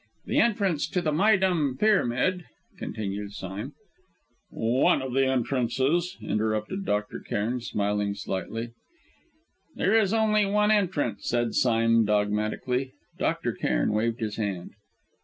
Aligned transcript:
"The 0.25 0.39
entrance 0.39 0.89
to 0.89 1.01
the 1.03 1.11
Méydûm 1.11 1.77
Pyramid," 1.77 2.45
continued 2.79 3.33
Sime. 3.33 3.73
"One 4.49 4.99
of 4.99 5.13
the 5.13 5.27
entrances," 5.27 6.17
interrupted 6.23 6.85
Dr. 6.85 7.19
Cairn, 7.19 7.61
smiling 7.61 8.15
slightly. 8.15 8.71
"There 9.75 9.95
is 9.95 10.11
only 10.11 10.47
one 10.47 10.71
entrance," 10.71 11.27
said 11.29 11.53
Sime 11.53 12.03
dogmatically. 12.03 12.93
Dr. 13.19 13.51
Cairn 13.53 13.93
waved 13.93 14.21
his 14.21 14.37
hand. 14.37 14.71